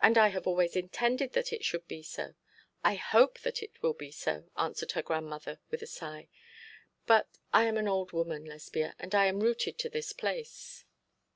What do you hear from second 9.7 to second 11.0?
to this place.'